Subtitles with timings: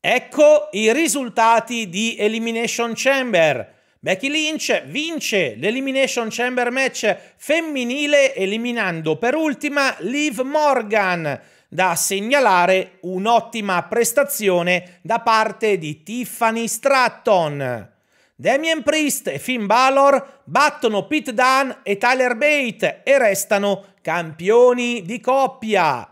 [0.00, 3.74] Ecco i risultati di Elimination Chamber.
[3.98, 11.40] Becky Lynch vince l'Elimination Chamber match femminile eliminando per ultima Liv Morgan.
[11.68, 17.90] Da segnalare un'ottima prestazione da parte di Tiffany Stratton.
[18.36, 25.18] Damien Priest e Finn Balor battono Pete Dunne e Tyler Bate e restano campioni di
[25.18, 26.08] coppia.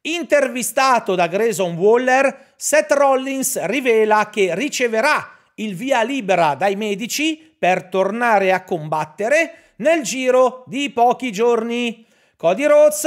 [0.00, 7.84] Intervistato da Grayson Waller, Seth Rollins rivela che riceverà il via libera dai medici per
[7.84, 12.04] tornare a combattere nel giro di pochi giorni.
[12.36, 13.06] Cody Rhodes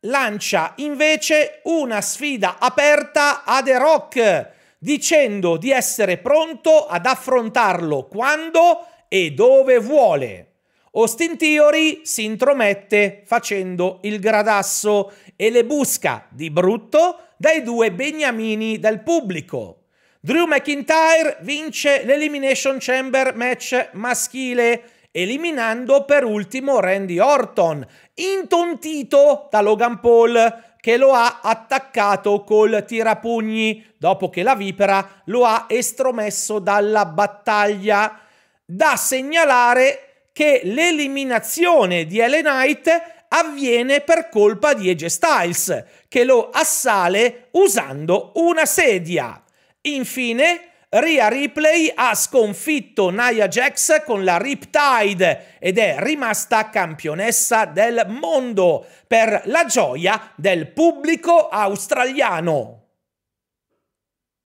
[0.00, 8.86] lancia invece una sfida aperta a The Rock, dicendo di essere pronto ad affrontarlo quando
[9.06, 10.46] e dove vuole.
[10.94, 18.78] Austin Theory si intromette facendo il gradasso e le busca di brutto dai due beniamini
[18.78, 19.84] del pubblico.
[20.20, 27.82] Drew McIntyre vince l'Elimination Chamber match maschile, eliminando per ultimo Randy Orton,
[28.16, 35.46] intontito da Logan Paul, che lo ha attaccato col tirapugni dopo che la vipera lo
[35.46, 38.20] ha estromesso dalla battaglia.
[38.66, 46.50] Da segnalare che l'eliminazione di Ellen Knight avviene per colpa di AJ Styles, che lo
[46.50, 49.42] assale usando una sedia.
[49.82, 58.06] Infine, Rhea Ripley ha sconfitto Nia Jax con la Riptide ed è rimasta campionessa del
[58.08, 62.79] mondo per la gioia del pubblico australiano.